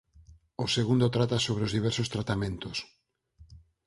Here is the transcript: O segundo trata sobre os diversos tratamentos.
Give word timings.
O 0.63 0.65
segundo 0.75 1.13
trata 1.15 1.37
sobre 1.45 1.63
os 1.67 1.75
diversos 1.77 2.07
tratamentos. 2.15 2.77